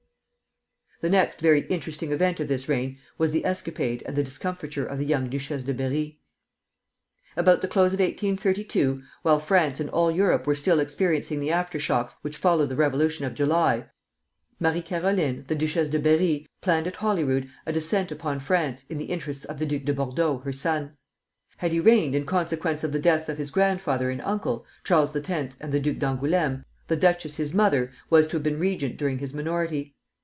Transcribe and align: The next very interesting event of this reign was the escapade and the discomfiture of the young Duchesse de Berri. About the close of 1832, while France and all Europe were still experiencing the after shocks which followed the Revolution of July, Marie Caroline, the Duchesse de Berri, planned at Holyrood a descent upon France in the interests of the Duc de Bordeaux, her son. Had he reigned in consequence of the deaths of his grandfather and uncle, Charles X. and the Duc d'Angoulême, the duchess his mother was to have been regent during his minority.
The 1.01 1.09
next 1.09 1.39
very 1.41 1.61
interesting 1.61 2.11
event 2.11 2.39
of 2.39 2.47
this 2.47 2.69
reign 2.69 2.99
was 3.17 3.31
the 3.31 3.43
escapade 3.43 4.03
and 4.05 4.15
the 4.15 4.23
discomfiture 4.23 4.85
of 4.85 4.99
the 4.99 5.03
young 5.07 5.31
Duchesse 5.31 5.63
de 5.63 5.73
Berri. 5.73 6.19
About 7.35 7.63
the 7.63 7.67
close 7.67 7.95
of 7.95 7.99
1832, 7.99 9.01
while 9.23 9.39
France 9.39 9.79
and 9.79 9.89
all 9.89 10.11
Europe 10.11 10.45
were 10.45 10.53
still 10.53 10.79
experiencing 10.79 11.39
the 11.39 11.49
after 11.51 11.79
shocks 11.79 12.19
which 12.21 12.37
followed 12.37 12.69
the 12.69 12.75
Revolution 12.75 13.25
of 13.25 13.33
July, 13.33 13.89
Marie 14.59 14.83
Caroline, 14.83 15.43
the 15.47 15.55
Duchesse 15.55 15.89
de 15.89 15.97
Berri, 15.97 16.45
planned 16.61 16.85
at 16.85 16.97
Holyrood 16.97 17.49
a 17.65 17.73
descent 17.73 18.11
upon 18.11 18.39
France 18.39 18.85
in 18.87 18.99
the 18.99 19.05
interests 19.05 19.43
of 19.45 19.57
the 19.57 19.65
Duc 19.65 19.81
de 19.85 19.93
Bordeaux, 19.95 20.37
her 20.45 20.53
son. 20.53 20.95
Had 21.57 21.71
he 21.71 21.79
reigned 21.79 22.13
in 22.13 22.27
consequence 22.27 22.83
of 22.83 22.91
the 22.91 22.99
deaths 22.99 23.27
of 23.27 23.39
his 23.39 23.49
grandfather 23.49 24.11
and 24.11 24.21
uncle, 24.21 24.67
Charles 24.83 25.15
X. 25.15 25.53
and 25.59 25.71
the 25.71 25.79
Duc 25.79 25.95
d'Angoulême, 25.95 26.63
the 26.89 26.95
duchess 26.95 27.37
his 27.37 27.55
mother 27.55 27.91
was 28.11 28.27
to 28.27 28.35
have 28.35 28.43
been 28.43 28.59
regent 28.59 28.97
during 28.97 29.17
his 29.17 29.33
minority. 29.33 29.95